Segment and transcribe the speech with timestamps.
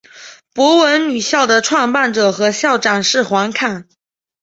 [0.55, 3.87] 博文女校的创办者和校长是黄侃。